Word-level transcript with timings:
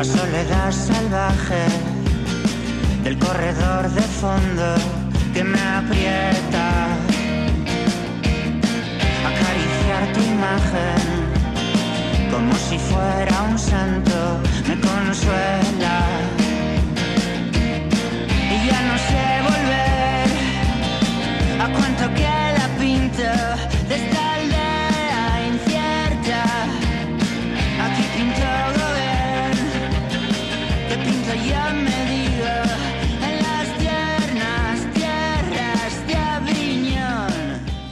La 0.00 0.06
soledad 0.06 0.72
salvaje 0.72 1.62
del 3.04 3.18
corredor 3.18 3.90
de 3.90 4.00
fondo 4.00 4.74
que 5.34 5.44
me 5.44 5.60
aprieta. 5.60 6.86
Acariciar 9.30 10.02
tu 10.14 10.20
imagen 10.22 11.02
como 12.30 12.54
si 12.54 12.78
fuera 12.78 13.42
un 13.42 13.58
santo 13.58 14.40
me 14.66 14.80
consuela. 14.80 15.96
Y 18.54 18.66
ya 18.68 18.80
no 18.88 18.96
sé 19.06 19.24
volver 19.50 20.28
a 21.60 21.66
cuánto 21.76 22.09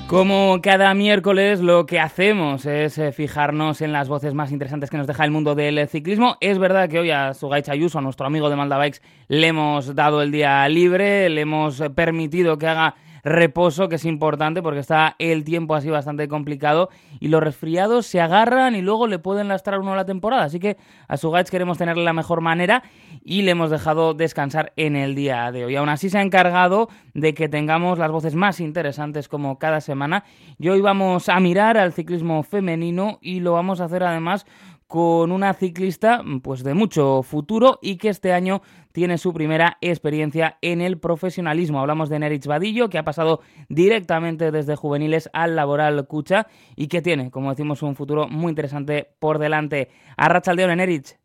Como 0.08 0.60
cada 0.62 0.94
miércoles 0.94 1.60
lo 1.60 1.84
que 1.84 2.00
hacemos 2.00 2.64
es 2.64 2.96
eh, 2.96 3.12
fijarnos 3.12 3.82
en 3.82 3.92
las 3.92 4.08
voces 4.08 4.32
más 4.32 4.50
interesantes 4.52 4.88
que 4.88 4.96
nos 4.96 5.06
deja 5.06 5.22
el 5.22 5.30
mundo 5.30 5.54
del 5.54 5.86
ciclismo. 5.86 6.38
Es 6.40 6.58
verdad 6.58 6.88
que 6.88 6.98
hoy 6.98 7.10
a 7.10 7.34
Sugaich 7.34 7.68
Ayuso, 7.68 7.98
a 7.98 8.00
nuestro 8.00 8.26
amigo 8.26 8.48
de 8.48 8.56
Malda 8.56 8.78
Bikes, 8.78 9.00
le 9.28 9.48
hemos 9.48 9.94
dado 9.94 10.22
el 10.22 10.32
día 10.32 10.66
libre, 10.70 11.28
le 11.28 11.42
hemos 11.42 11.82
eh, 11.82 11.90
permitido 11.90 12.56
que 12.56 12.68
haga 12.68 12.94
reposo, 13.22 13.88
que 13.88 13.96
es 13.96 14.04
importante 14.04 14.62
porque 14.62 14.80
está 14.80 15.16
el 15.18 15.44
tiempo 15.44 15.74
así 15.74 15.90
bastante 15.90 16.28
complicado 16.28 16.88
y 17.20 17.28
los 17.28 17.42
resfriados 17.42 18.06
se 18.06 18.20
agarran 18.20 18.74
y 18.74 18.82
luego 18.82 19.06
le 19.06 19.18
pueden 19.18 19.48
lastrar 19.48 19.80
uno 19.80 19.94
la 19.94 20.04
temporada. 20.04 20.44
Así 20.44 20.60
que 20.60 20.76
a 21.08 21.16
Sugaich 21.16 21.48
queremos 21.48 21.78
tenerle 21.78 22.04
la 22.04 22.12
mejor 22.12 22.40
manera 22.40 22.82
y 23.22 23.42
le 23.42 23.52
hemos 23.52 23.70
dejado 23.70 24.14
descansar 24.14 24.72
en 24.76 24.96
el 24.96 25.14
día 25.14 25.50
de 25.52 25.64
hoy. 25.64 25.76
Aún 25.76 25.88
así 25.88 26.10
se 26.10 26.18
ha 26.18 26.22
encargado 26.22 26.88
de 27.14 27.34
que 27.34 27.48
tengamos 27.48 27.98
las 27.98 28.10
voces 28.10 28.34
más 28.34 28.60
interesantes 28.60 29.28
como 29.28 29.58
cada 29.58 29.80
semana 29.80 30.24
y 30.58 30.68
hoy 30.68 30.80
vamos 30.80 31.28
a 31.28 31.38
mirar 31.40 31.76
al 31.76 31.92
ciclismo 31.92 32.42
femenino 32.42 33.18
y 33.20 33.40
lo 33.40 33.52
vamos 33.52 33.80
a 33.80 33.84
hacer 33.84 34.02
además 34.02 34.46
con 34.88 35.32
una 35.32 35.52
ciclista 35.52 36.22
pues 36.42 36.64
de 36.64 36.72
mucho 36.72 37.22
futuro 37.22 37.78
y 37.82 37.96
que 37.96 38.08
este 38.08 38.32
año 38.32 38.62
tiene 38.98 39.16
su 39.16 39.32
primera 39.32 39.78
experiencia 39.80 40.58
en 40.60 40.80
el 40.80 40.98
profesionalismo. 40.98 41.78
Hablamos 41.78 42.08
de 42.08 42.18
Nerich 42.18 42.48
Vadillo, 42.48 42.90
que 42.90 42.98
ha 42.98 43.04
pasado 43.04 43.42
directamente 43.68 44.50
desde 44.50 44.74
juveniles 44.74 45.30
al 45.32 45.54
laboral 45.54 46.08
Cucha 46.08 46.48
y 46.74 46.88
que 46.88 47.00
tiene, 47.00 47.30
como 47.30 47.50
decimos, 47.50 47.80
un 47.84 47.94
futuro 47.94 48.26
muy 48.26 48.50
interesante 48.50 49.10
por 49.20 49.38
delante. 49.38 49.88
Arrachaldeón, 50.16 50.76
Nerich. 50.76 51.16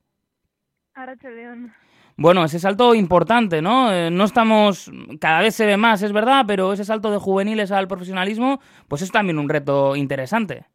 Arrachaldeón. 0.94 1.74
Bueno, 2.16 2.46
ese 2.46 2.60
salto 2.60 2.94
importante, 2.94 3.64
¿no? 3.64 3.92
Eh, 3.92 4.12
no 4.12 4.26
estamos, 4.26 4.92
cada 5.20 5.42
vez 5.42 5.56
se 5.56 5.66
ve 5.66 5.76
más, 5.76 6.04
es 6.04 6.14
verdad, 6.14 6.46
pero 6.46 6.74
ese 6.74 6.86
salto 6.86 7.10
de 7.10 7.18
juveniles 7.18 7.72
al 7.72 7.88
profesionalismo, 7.88 8.60
pues 8.88 9.02
es 9.02 9.12
también 9.12 9.40
un 9.40 9.50
reto 9.50 9.96
interesante. 9.96 10.68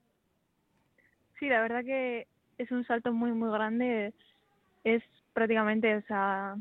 Sí, 1.38 1.46
la 1.46 1.60
verdad 1.60 1.84
que 1.84 2.26
es 2.58 2.72
un 2.72 2.84
salto 2.86 3.12
muy, 3.12 3.30
muy 3.30 3.52
grande. 3.52 4.12
Es 4.82 5.04
prácticamente, 5.32 5.94
o 5.94 6.02
sea, 6.08 6.56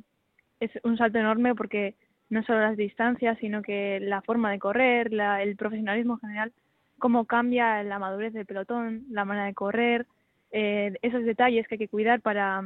es 0.60 0.72
un 0.84 0.98
salto 0.98 1.20
enorme 1.20 1.56
porque 1.56 1.96
no 2.30 2.44
solo 2.44 2.62
las 2.62 2.78
distancias, 2.78 3.38
sino 3.40 3.62
que 3.62 4.00
la 4.02 4.22
forma 4.22 4.52
de 4.52 4.60
correr, 4.60 5.14
la, 5.14 5.42
el 5.42 5.56
profesionalismo 5.56 6.16
en 6.16 6.20
general, 6.20 6.54
cómo 7.00 7.26
cambia 7.26 7.84
la 7.84 8.00
madurez 8.00 8.34
del 8.34 8.46
pelotón, 8.46 9.06
la 9.10 9.26
manera 9.26 9.46
de 9.46 9.54
correr, 9.54 10.06
eh, 10.52 10.94
esos 11.02 11.24
detalles 11.24 11.68
que 11.68 11.76
hay 11.76 11.80
que 11.80 11.88
cuidar 11.88 12.22
para, 12.22 12.64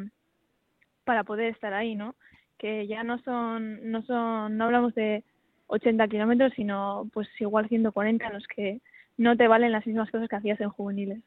para 1.03 1.23
poder 1.23 1.53
estar 1.53 1.73
ahí, 1.73 1.95
¿no? 1.95 2.15
Que 2.57 2.87
ya 2.87 3.03
no 3.03 3.19
son, 3.19 3.91
no 3.91 4.01
son, 4.03 4.57
no 4.57 4.65
hablamos 4.65 4.95
de 4.95 5.23
80 5.67 6.07
kilómetros, 6.07 6.53
sino 6.55 7.09
pues 7.13 7.27
igual 7.39 7.67
140 7.67 8.25
en 8.25 8.33
los 8.33 8.47
que 8.47 8.81
no 9.21 9.37
te 9.37 9.47
valen 9.47 9.71
las 9.71 9.85
mismas 9.85 10.09
cosas 10.09 10.27
que 10.27 10.35
hacías 10.35 10.59
en 10.59 10.69
juveniles. 10.69 11.19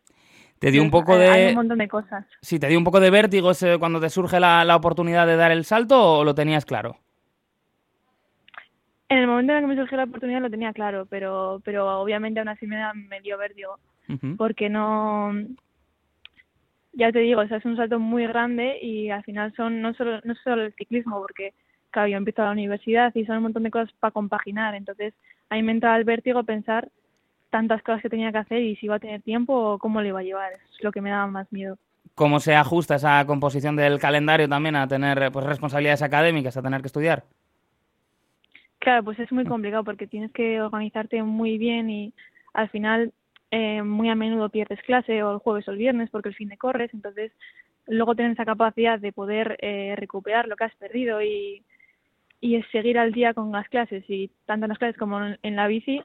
Te 0.58 0.70
dio 0.70 0.82
un 0.82 0.90
poco 0.90 1.16
de... 1.16 1.28
Hay 1.28 1.48
un 1.50 1.54
montón 1.54 1.78
de 1.78 1.88
cosas. 1.88 2.26
Sí, 2.40 2.58
te 2.58 2.68
dio 2.68 2.78
un 2.78 2.84
poco 2.84 3.00
de 3.00 3.10
vértigo 3.10 3.50
ese, 3.50 3.78
cuando 3.78 4.00
te 4.00 4.10
surge 4.10 4.40
la, 4.40 4.64
la, 4.64 4.76
oportunidad 4.76 5.26
de 5.26 5.36
dar 5.36 5.52
el 5.52 5.64
salto 5.64 6.18
o 6.18 6.24
lo 6.24 6.34
tenías 6.34 6.64
claro? 6.64 6.96
En 9.08 9.18
el 9.18 9.26
momento 9.26 9.52
en 9.52 9.58
el 9.58 9.64
que 9.64 9.68
me 9.68 9.76
surgió 9.76 9.96
la 9.96 10.04
oportunidad 10.04 10.40
lo 10.40 10.50
tenía 10.50 10.72
claro, 10.72 11.06
pero, 11.06 11.60
pero 11.64 12.00
obviamente 12.00 12.40
aún 12.40 12.48
así 12.48 12.66
me, 12.66 12.76
da, 12.76 12.92
me 12.94 13.20
dio 13.20 13.38
vértigo. 13.38 13.78
Uh 14.08 14.12
-huh. 14.14 14.36
Porque 14.36 14.68
no... 14.68 15.32
Ya 16.92 17.12
te 17.12 17.20
digo, 17.20 17.40
o 17.40 17.48
sea, 17.48 17.58
es 17.58 17.64
un 17.64 17.76
salto 17.76 17.98
muy 17.98 18.26
grande 18.26 18.78
y 18.80 19.10
al 19.10 19.24
final 19.24 19.52
son 19.56 19.82
no 19.82 19.94
solo, 19.94 20.20
no 20.24 20.34
solo 20.36 20.62
el 20.62 20.74
ciclismo, 20.74 21.20
porque 21.20 21.52
claro, 21.90 22.08
yo 22.08 22.16
empiezo 22.16 22.42
a 22.42 22.46
la 22.46 22.52
universidad 22.52 23.12
y 23.14 23.24
son 23.24 23.36
un 23.36 23.42
montón 23.44 23.64
de 23.64 23.70
cosas 23.70 23.92
para 24.00 24.12
compaginar. 24.12 24.74
Entonces, 24.74 25.12
a 25.50 25.56
mí 25.56 25.62
me 25.62 25.72
entra 25.72 25.96
el 25.96 26.04
vértigo 26.04 26.42
pensar 26.44 26.88
tantas 27.54 27.84
cosas 27.84 28.02
que 28.02 28.10
tenía 28.10 28.32
que 28.32 28.38
hacer 28.38 28.60
y 28.62 28.74
si 28.74 28.86
iba 28.86 28.96
a 28.96 28.98
tener 28.98 29.22
tiempo 29.22 29.54
o 29.54 29.78
cómo 29.78 30.02
le 30.02 30.08
iba 30.08 30.18
a 30.18 30.24
llevar. 30.24 30.54
Es 30.54 30.82
lo 30.82 30.90
que 30.90 31.00
me 31.00 31.10
daba 31.10 31.28
más 31.28 31.52
miedo. 31.52 31.78
¿Cómo 32.16 32.40
se 32.40 32.52
ajusta 32.56 32.96
esa 32.96 33.24
composición 33.26 33.76
del 33.76 34.00
calendario 34.00 34.48
también 34.48 34.74
a 34.74 34.88
tener 34.88 35.30
pues, 35.30 35.46
responsabilidades 35.46 36.02
académicas, 36.02 36.56
a 36.56 36.62
tener 36.62 36.80
que 36.80 36.88
estudiar? 36.88 37.22
Claro, 38.80 39.04
pues 39.04 39.20
es 39.20 39.30
muy 39.30 39.44
complicado 39.44 39.84
porque 39.84 40.08
tienes 40.08 40.32
que 40.32 40.60
organizarte 40.60 41.22
muy 41.22 41.56
bien 41.56 41.90
y 41.90 42.12
al 42.54 42.70
final 42.70 43.12
eh, 43.52 43.82
muy 43.82 44.08
a 44.08 44.16
menudo 44.16 44.48
pierdes 44.48 44.82
clase 44.82 45.22
o 45.22 45.34
el 45.34 45.38
jueves 45.38 45.68
o 45.68 45.70
el 45.70 45.78
viernes 45.78 46.10
porque 46.10 46.30
el 46.30 46.34
fin 46.34 46.48
de 46.48 46.58
corres, 46.58 46.92
entonces 46.92 47.30
luego 47.86 48.16
tener 48.16 48.32
esa 48.32 48.44
capacidad 48.44 48.98
de 48.98 49.12
poder 49.12 49.58
eh, 49.60 49.94
recuperar 49.96 50.48
lo 50.48 50.56
que 50.56 50.64
has 50.64 50.74
perdido 50.74 51.22
y, 51.22 51.62
y 52.40 52.60
seguir 52.72 52.98
al 52.98 53.12
día 53.12 53.32
con 53.32 53.52
las 53.52 53.68
clases 53.68 54.02
y 54.08 54.32
tanto 54.44 54.64
en 54.64 54.70
las 54.70 54.78
clases 54.78 54.98
como 54.98 55.24
en, 55.24 55.38
en 55.44 55.54
la 55.54 55.68
bici 55.68 56.02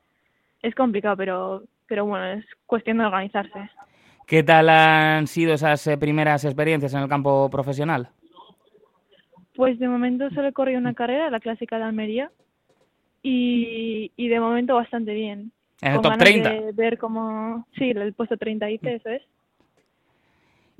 es 0.61 0.75
complicado, 0.75 1.15
pero, 1.17 1.63
pero 1.87 2.05
bueno, 2.05 2.25
es 2.25 2.45
cuestión 2.65 2.97
de 2.99 3.05
organizarse. 3.05 3.69
¿Qué 4.27 4.43
tal 4.43 4.69
han 4.69 5.25
sido 5.27 5.53
esas 5.53 5.85
eh, 5.87 5.97
primeras 5.97 6.45
experiencias 6.45 6.93
en 6.93 7.01
el 7.01 7.09
campo 7.09 7.49
profesional? 7.49 8.09
Pues 9.55 9.79
de 9.79 9.87
momento 9.87 10.29
solo 10.29 10.47
he 10.49 10.53
corrido 10.53 10.79
una 10.79 10.93
carrera, 10.93 11.29
la 11.29 11.39
clásica 11.39 11.77
de 11.77 11.83
Almería, 11.83 12.31
y, 13.23 14.11
y 14.15 14.27
de 14.29 14.39
momento 14.39 14.75
bastante 14.75 15.13
bien. 15.13 15.51
¿En 15.81 15.89
el 15.91 15.95
Con 15.95 16.03
top 16.03 16.11
ganas 16.11 16.25
30? 16.25 16.49
de 16.49 16.71
ver 16.73 16.97
cómo... 16.97 17.65
Sí, 17.77 17.89
el 17.89 18.13
puesto 18.13 18.37
30 18.37 18.67
dice, 18.67 18.95
eso 18.95 19.09
es. 19.09 19.21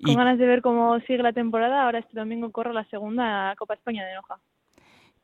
Con 0.04 0.14
Y- 0.14 0.16
ganas 0.16 0.38
de 0.38 0.46
ver 0.46 0.62
cómo 0.62 0.98
sigue 1.02 1.24
la 1.24 1.34
temporada, 1.34 1.84
ahora 1.84 2.00
este 2.00 2.18
domingo 2.18 2.52
corro 2.52 2.72
la 2.72 2.86
segunda 2.86 3.54
Copa 3.58 3.74
España 3.74 4.06
de 4.06 4.14
Noja. 4.16 4.40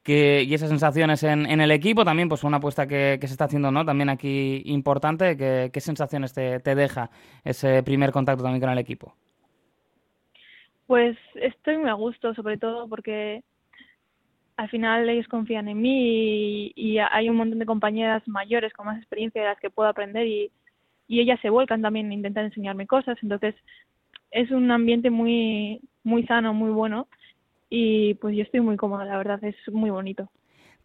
Que, 0.05 0.43
y 0.43 0.53
esas 0.53 0.69
sensaciones 0.69 1.23
en, 1.23 1.47
en 1.47 1.61
el 1.61 1.71
equipo 1.71 2.05
también, 2.05 2.29
pues 2.29 2.43
una 2.43 2.57
apuesta 2.57 2.85
que, 2.85 3.17
se 3.19 3.25
está 3.25 3.45
haciendo, 3.45 3.71
¿no? 3.71 3.83
También 3.83 4.09
aquí 4.09 4.61
importante, 4.65 5.35
¿qué 5.35 5.81
sensaciones 5.81 6.31
te, 6.31 6.59
deja 6.59 7.09
ese 7.43 7.81
primer 7.81 8.11
contacto 8.11 8.43
también 8.43 8.61
con 8.61 8.69
el 8.69 8.77
equipo? 8.77 9.15
Pues 10.85 11.17
estoy 11.33 11.79
muy 11.79 11.89
a 11.89 11.93
gusto, 11.93 12.35
sobre 12.35 12.57
todo 12.57 12.87
porque 12.87 13.43
al 14.57 14.69
final 14.69 15.09
ellos 15.09 15.27
confían 15.27 15.67
en 15.69 15.81
mí 15.81 16.71
y, 16.75 16.99
hay 16.99 17.27
un 17.27 17.37
montón 17.37 17.57
de 17.57 17.65
compañeras 17.65 18.21
mayores 18.27 18.73
con 18.73 18.85
más 18.85 18.99
experiencia 18.99 19.41
de 19.41 19.47
las 19.47 19.59
que 19.59 19.71
puedo 19.71 19.89
aprender 19.89 20.27
y, 20.27 20.51
y 21.07 21.19
ellas 21.19 21.39
se 21.41 21.49
vuelcan 21.49 21.81
también 21.81 22.11
a 22.11 22.13
intentar 22.13 22.45
enseñarme 22.45 22.85
cosas. 22.85 23.17
Entonces 23.23 23.55
es 24.29 24.51
un 24.51 24.69
ambiente 24.69 25.09
muy, 25.09 25.81
muy 26.03 26.27
sano, 26.27 26.53
muy 26.53 26.69
bueno 26.69 27.07
y 27.75 28.13
pues 28.15 28.35
yo 28.37 28.43
estoy 28.43 28.61
muy 28.61 28.77
cómoda, 28.77 29.03
la 29.03 29.17
verdad, 29.17 29.43
es 29.43 29.55
muy 29.71 29.89
bonito. 29.89 30.29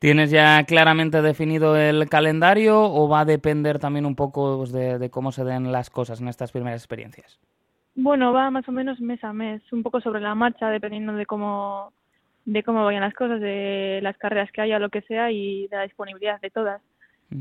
¿Tienes 0.01 0.31
ya 0.31 0.65
claramente 0.65 1.23
definido 1.23 1.77
el 1.77 2.09
calendario 2.09 2.83
o 2.83 3.09
va 3.09 3.21
a 3.21 3.25
depender 3.25 3.79
también 3.79 4.07
un 4.07 4.17
poco 4.17 4.57
pues, 4.59 4.73
de, 4.73 4.99
de 4.99 5.11
cómo 5.11 5.31
se 5.31 5.45
den 5.45 5.71
las 5.71 5.89
cosas 5.91 6.21
en 6.21 6.29
estas 6.29 6.51
primeras 6.51 6.81
experiencias? 6.81 7.39
Bueno, 7.95 8.33
va 8.33 8.51
más 8.51 8.69
o 8.69 8.73
menos 8.73 9.01
mes 9.01 9.23
a 9.23 9.33
mes, 9.33 9.63
un 9.73 9.83
poco 9.85 10.01
sobre 10.01 10.21
la 10.21 10.35
marcha, 10.35 10.69
dependiendo 10.71 11.13
de 11.13 11.27
cómo 11.27 11.93
de 12.45 12.63
cómo 12.65 12.85
vayan 12.85 13.03
las 13.03 13.15
cosas, 13.15 13.41
de 13.41 14.01
las 14.03 14.17
carreras 14.17 14.51
que 14.51 14.63
haya, 14.63 14.79
lo 14.81 14.89
que 14.89 15.03
sea, 15.03 15.31
y 15.31 15.69
de 15.69 15.77
la 15.77 15.83
disponibilidad 15.83 16.41
de 16.41 16.51
todas. 16.51 16.83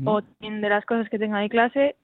O 0.04 0.22
también 0.22 0.60
de 0.60 0.68
las 0.68 0.84
cosas 0.84 1.08
que 1.08 1.18
tenga 1.18 1.40
de 1.40 1.48
clase, 1.48 1.96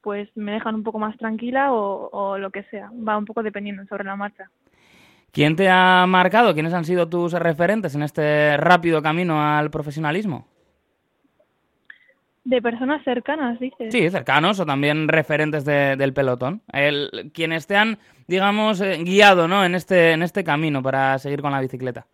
pues 0.00 0.30
me 0.34 0.52
dejan 0.52 0.76
un 0.76 0.84
poco 0.84 0.98
más 0.98 1.18
tranquila 1.18 1.72
o, 1.72 2.08
o 2.10 2.38
lo 2.38 2.50
que 2.50 2.62
sea. 2.70 2.90
Va 3.06 3.18
un 3.18 3.26
poco 3.26 3.42
dependiendo 3.42 3.84
sobre 3.84 4.04
la 4.04 4.16
marcha. 4.16 4.48
¿Quién 5.32 5.56
te 5.56 5.68
ha 5.68 6.04
marcado? 6.08 6.54
¿Quiénes 6.54 6.72
han 6.74 6.84
sido 6.84 7.08
tus 7.08 7.32
referentes 7.32 7.94
en 7.94 8.02
este 8.02 8.56
rápido 8.56 9.02
camino 9.02 9.42
al 9.42 9.70
profesionalismo? 9.70 10.46
De 12.44 12.62
personas 12.62 13.04
cercanas, 13.04 13.60
dices. 13.60 13.92
Sí, 13.92 14.08
cercanos 14.08 14.58
o 14.58 14.64
también 14.64 15.06
referentes 15.06 15.66
de- 15.66 15.96
del 15.96 16.14
pelotón. 16.14 16.62
El, 16.72 17.30
quienes 17.34 17.66
te 17.66 17.76
han, 17.76 17.98
digamos, 18.26 18.80
eh, 18.80 18.98
guiado 19.04 19.46
¿no? 19.48 19.64
en, 19.66 19.74
este, 19.74 20.12
en 20.12 20.22
este 20.22 20.42
camino 20.44 20.82
para 20.82 21.18
seguir 21.18 21.42
con 21.42 21.52
la 21.52 21.60
bicicleta. 21.60 22.06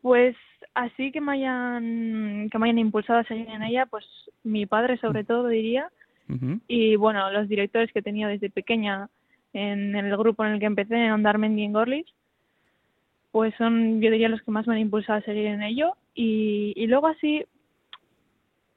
Pues 0.00 0.34
así 0.74 1.12
que 1.12 1.20
me 1.20 1.32
hayan 1.32 2.48
que 2.50 2.58
me 2.58 2.66
hayan 2.66 2.78
impulsado 2.78 3.18
a 3.18 3.24
seguir 3.24 3.48
en 3.50 3.62
ella, 3.62 3.84
pues 3.86 4.04
mi 4.44 4.64
padre 4.64 4.96
sobre 4.98 5.24
todo 5.24 5.48
diría 5.48 5.90
y 6.68 6.94
bueno 6.96 7.30
los 7.32 7.48
directores 7.48 7.90
que 7.92 8.02
tenía 8.02 8.28
desde 8.28 8.48
pequeña 8.50 9.08
en 9.52 9.96
el 9.96 10.16
grupo 10.16 10.44
en 10.44 10.52
el 10.52 10.60
que 10.60 10.66
empecé 10.66 10.94
en 10.94 11.12
Ondarmendi 11.12 11.64
en 11.64 11.72
Gorlitz 11.72 12.12
pues 13.30 13.54
son, 13.56 14.00
yo 14.00 14.10
diría, 14.10 14.28
los 14.28 14.42
que 14.42 14.50
más 14.50 14.66
me 14.66 14.74
han 14.74 14.80
impulsado 14.80 15.18
a 15.18 15.22
seguir 15.22 15.46
en 15.46 15.62
ello. 15.62 15.96
Y, 16.14 16.72
y 16.76 16.86
luego 16.86 17.06
así, 17.08 17.44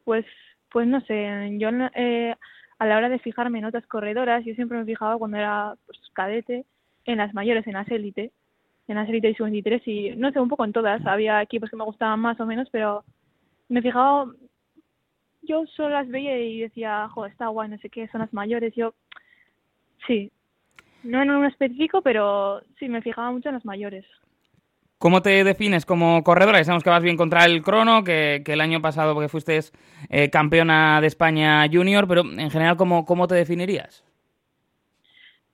pues, 0.04 0.26
pues 0.70 0.88
no 0.88 1.02
sé, 1.02 1.58
yo 1.58 1.70
eh, 1.96 2.36
a 2.78 2.86
la 2.86 2.98
hora 2.98 3.10
de 3.10 3.20
fijarme 3.20 3.60
en 3.60 3.66
otras 3.66 3.86
corredoras, 3.88 4.46
yo 4.46 4.54
siempre 4.56 4.78
me 4.78 4.86
fijaba 4.86 5.18
cuando 5.18 5.38
era 5.38 5.76
pues, 5.86 6.00
cadete 6.14 6.66
en 7.06 7.18
las 7.18 7.34
mayores, 7.34 7.66
en 7.68 7.74
las 7.74 7.90
élite, 7.90 8.32
en 8.88 8.96
las 8.96 9.10
élite 9.10 9.30
y 9.30 9.36
sub-23 9.36 9.82
y 9.86 10.16
no 10.18 10.32
sé, 10.32 10.40
un 10.40 10.50
poco 10.50 10.66
en 10.66 10.74
todas. 10.74 11.06
Había 11.06 11.42
equipos 11.42 11.70
que 11.70 11.78
me 11.78 11.86
gustaban 11.86 12.20
más 12.20 12.40
o 12.40 12.46
menos, 12.46 12.70
pero 12.72 13.04
me 13.70 13.82
fijaba, 13.82 14.32
yo 15.42 15.66
solo 15.68 15.90
las 15.90 16.08
veía 16.10 16.38
y 16.38 16.62
decía, 16.62 17.08
joder, 17.10 17.32
está 17.32 17.48
guay, 17.48 17.70
no 17.70 17.78
sé 17.80 17.90
qué, 17.90 18.08
son 18.10 18.22
las 18.22 18.34
mayores. 18.34 18.76
Yo, 18.76 18.94
sí, 20.06 20.32
no 21.04 21.22
en 21.22 21.32
un 21.32 21.46
específico, 21.46 22.02
pero 22.02 22.62
sí, 22.80 22.90
me 22.90 23.02
fijaba 23.02 23.32
mucho 23.32 23.50
en 23.50 23.56
las 23.56 23.66
mayores. 23.66 24.06
¿Cómo 24.98 25.24
te 25.24 25.44
defines 25.44 25.86
como 25.86 26.24
corredora? 26.24 26.64
sabemos 26.64 26.84
que 26.84 26.92
vas 26.92 27.02
bien 27.02 27.18
contra 27.18 27.46
el 27.46 27.64
crono, 27.64 28.04
que, 28.04 28.44
el 28.46 28.62
año 28.62 28.82
pasado 28.82 29.16
porque 29.16 29.30
fuiste 29.30 29.60
eh, 30.10 30.30
campeona 30.30 31.02
de 31.02 31.08
España 31.08 31.68
junior, 31.72 32.08
pero 32.08 32.22
en 32.22 32.52
general, 32.52 32.78
¿cómo, 32.78 33.04
¿cómo 33.04 33.28
te 33.28 33.34
definirías? 33.34 34.04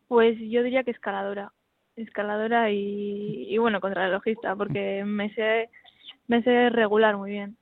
Pues 0.10 0.38
yo 0.40 0.64
diría 0.64 0.84
que 0.84 0.92
escaladora. 0.92 1.54
Escaladora 1.96 2.72
y, 2.72 3.48
y 3.50 3.58
bueno, 3.58 3.80
contrarrelojista, 3.80 4.56
porque 4.56 5.04
me 5.06 5.34
sé, 5.34 5.70
me 6.28 6.44
sé 6.44 6.70
regular 6.70 7.16
muy 7.16 7.32
bien. 7.32 7.56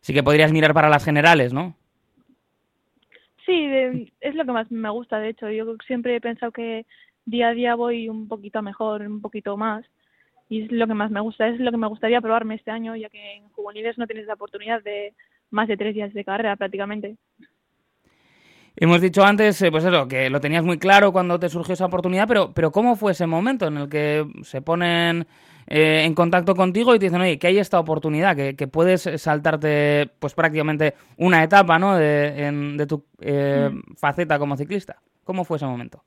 Sí 0.00 0.14
que 0.14 0.22
podrías 0.22 0.50
mirar 0.50 0.72
para 0.72 0.88
las 0.88 1.04
generales, 1.04 1.52
¿no? 1.52 1.76
Sí, 3.46 3.66
es 4.20 4.34
lo 4.34 4.44
que 4.44 4.52
más 4.52 4.70
me 4.70 4.90
gusta, 4.90 5.18
de 5.18 5.30
hecho. 5.30 5.50
Yo 5.50 5.76
siempre 5.86 6.16
he 6.16 6.20
pensado 6.20 6.52
que 6.52 6.86
día 7.24 7.48
a 7.48 7.54
día 7.54 7.74
voy 7.74 8.08
un 8.08 8.28
poquito 8.28 8.62
mejor, 8.62 9.02
un 9.02 9.20
poquito 9.20 9.56
más 9.56 9.84
y 10.48 10.64
es 10.64 10.72
lo 10.72 10.86
que 10.86 10.94
más 10.94 11.10
me 11.10 11.20
gusta, 11.20 11.48
es 11.48 11.58
lo 11.60 11.70
que 11.70 11.76
me 11.78 11.88
gustaría 11.88 12.20
probarme 12.20 12.56
este 12.56 12.70
año, 12.70 12.94
ya 12.96 13.08
que 13.08 13.36
en 13.36 13.48
juveniles 13.50 13.98
no 13.98 14.06
tienes 14.06 14.26
la 14.26 14.34
oportunidad 14.34 14.82
de 14.82 15.14
más 15.50 15.68
de 15.68 15.76
tres 15.76 15.94
días 15.94 16.12
de 16.12 16.24
carrera 16.24 16.56
prácticamente. 16.56 17.16
Hemos 18.74 19.00
dicho 19.00 19.22
antes, 19.22 19.60
eh, 19.62 19.70
pues 19.70 19.84
eso, 19.84 20.08
que 20.08 20.30
lo 20.30 20.40
tenías 20.40 20.64
muy 20.64 20.78
claro 20.78 21.12
cuando 21.12 21.38
te 21.38 21.48
surgió 21.48 21.74
esa 21.74 21.86
oportunidad, 21.86 22.26
pero, 22.26 22.52
pero 22.54 22.72
¿cómo 22.72 22.96
fue 22.96 23.12
ese 23.12 23.26
momento 23.26 23.66
en 23.66 23.76
el 23.76 23.88
que 23.88 24.26
se 24.42 24.62
ponen 24.62 25.26
eh, 25.66 26.04
en 26.04 26.14
contacto 26.14 26.54
contigo 26.54 26.94
y 26.94 26.98
te 26.98 27.06
dicen, 27.06 27.20
oye, 27.20 27.38
que 27.38 27.48
hay 27.48 27.58
esta 27.58 27.78
oportunidad, 27.78 28.34
que, 28.34 28.68
puedes 28.68 29.02
saltarte 29.16 30.10
pues 30.18 30.34
prácticamente 30.34 30.94
una 31.18 31.42
etapa 31.42 31.78
¿no? 31.78 31.96
de, 31.96 32.50
de 32.76 32.86
tu 32.86 33.04
eh, 33.20 33.68
mm. 33.70 33.94
faceta 33.96 34.38
como 34.38 34.56
ciclista? 34.56 34.96
¿Cómo 35.24 35.44
fue 35.44 35.58
ese 35.58 35.66
momento? 35.66 36.02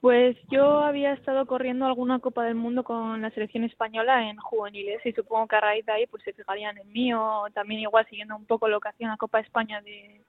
Pues 0.00 0.36
yo 0.50 0.80
había 0.80 1.14
estado 1.14 1.46
corriendo 1.46 1.86
alguna 1.86 2.18
Copa 2.18 2.44
del 2.44 2.56
Mundo 2.56 2.84
con 2.84 3.22
la 3.22 3.30
selección 3.30 3.64
española 3.64 4.28
en 4.28 4.36
juveniles 4.36 5.00
y 5.04 5.12
supongo 5.12 5.46
que 5.46 5.56
a 5.56 5.60
raíz 5.60 5.86
de 5.86 5.92
ahí 5.92 6.06
pues 6.06 6.22
se 6.24 6.34
fijarían 6.34 6.76
en 6.76 6.92
mí 6.92 7.14
o 7.14 7.46
también 7.54 7.80
igual 7.80 8.06
siguiendo 8.10 8.36
un 8.36 8.44
poco 8.44 8.68
lo 8.68 8.80
que 8.80 8.90
hacía 8.90 9.08
la 9.08 9.16
Copa 9.16 9.40
España 9.40 9.80
de 9.80 10.20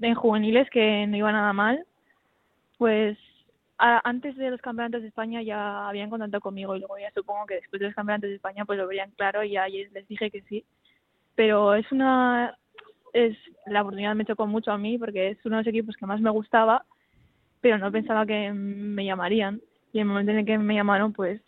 en 0.00 0.14
juveniles 0.14 0.68
que 0.70 1.06
no 1.06 1.16
iba 1.16 1.32
nada 1.32 1.52
mal. 1.52 1.84
Pues 2.78 3.18
antes 3.78 4.36
de 4.36 4.50
los 4.50 4.60
campeonatos 4.60 5.02
de 5.02 5.08
España 5.08 5.42
ya 5.42 5.88
habían 5.88 6.08
contactado 6.08 6.40
conmigo 6.40 6.76
y 6.76 6.78
luego 6.78 6.98
ya 6.98 7.10
supongo 7.12 7.46
que 7.46 7.56
después 7.56 7.80
de 7.80 7.86
los 7.86 7.94
campeonatos 7.94 8.30
de 8.30 8.36
España 8.36 8.64
pues 8.64 8.78
lo 8.78 8.86
verían 8.86 9.10
claro 9.12 9.42
y 9.42 9.50
ya 9.50 9.66
les 9.68 10.08
dije 10.08 10.30
que 10.30 10.42
sí. 10.42 10.64
Pero 11.34 11.74
es 11.74 11.90
una 11.90 12.56
es 13.12 13.36
la 13.66 13.82
oportunidad 13.82 14.14
me 14.14 14.24
chocó 14.24 14.46
mucho 14.46 14.72
a 14.72 14.78
mí 14.78 14.98
porque 14.98 15.30
es 15.30 15.38
uno 15.44 15.56
de 15.56 15.62
los 15.62 15.68
equipos 15.68 15.96
que 15.96 16.06
más 16.06 16.20
me 16.20 16.30
gustaba 16.30 16.84
pero 17.64 17.78
no 17.78 17.90
pensaba 17.90 18.26
que 18.26 18.52
me 18.52 19.06
llamarían. 19.06 19.58
Y 19.94 19.98
el 19.98 20.04
momento 20.04 20.32
en 20.32 20.40
el 20.40 20.44
que 20.44 20.58
me 20.58 20.74
llamaron, 20.74 21.14
pues 21.14 21.40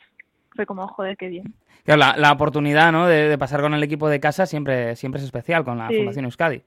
fue 0.55 0.65
como, 0.65 0.89
joder, 0.89 1.15
qué 1.19 1.29
bien. 1.29 1.53
Claro, 1.85 2.19
la, 2.19 2.33
oportunidad 2.33 2.91
¿no? 2.91 3.07
de, 3.07 3.37
pasar 3.37 3.61
con 3.61 3.75
el 3.75 3.83
equipo 3.83 4.09
de 4.09 4.19
casa 4.19 4.47
siempre, 4.47 4.97
siempre 4.97 5.19
es 5.19 5.27
especial 5.27 5.63
con 5.63 5.77
la 5.77 5.89
Fundación 5.89 6.25
Euskadi. 6.25 6.63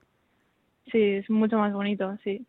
Sí, 0.92 1.02
es 1.02 1.30
mucho 1.30 1.58
más 1.58 1.74
bonito, 1.74 2.18
sí. 2.24 2.46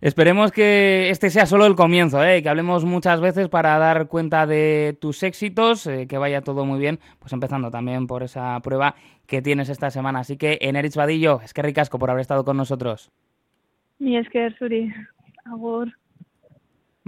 Esperemos 0.00 0.52
que 0.52 1.10
este 1.10 1.28
sea 1.28 1.44
solo 1.44 1.66
el 1.66 1.74
comienzo, 1.74 2.24
¿eh? 2.24 2.40
que 2.40 2.48
hablemos 2.48 2.84
muchas 2.84 3.20
veces 3.20 3.48
para 3.48 3.76
dar 3.78 4.06
cuenta 4.06 4.46
de 4.46 4.96
tus 5.00 5.24
éxitos, 5.24 5.88
eh, 5.88 6.06
que 6.06 6.18
vaya 6.18 6.40
todo 6.40 6.64
muy 6.64 6.78
bien, 6.78 7.00
pues 7.18 7.32
empezando 7.32 7.72
también 7.72 8.06
por 8.06 8.22
esa 8.22 8.60
prueba 8.60 8.94
que 9.26 9.42
tienes 9.42 9.68
esta 9.68 9.90
semana. 9.90 10.20
Así 10.20 10.36
que, 10.36 10.58
Enerich 10.60 10.94
Vadillo, 10.94 11.40
es 11.42 11.52
que 11.52 11.62
ricasco 11.62 11.98
por 11.98 12.10
haber 12.10 12.20
estado 12.20 12.44
con 12.44 12.56
nosotros. 12.56 13.10
Mi 13.98 14.16
es 14.16 14.28
que 14.28 14.50
Suri. 14.56 14.92
Agur. 15.46 15.92